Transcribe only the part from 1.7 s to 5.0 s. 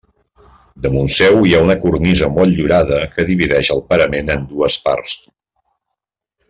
cornisa motllurada que divideix el parament en dues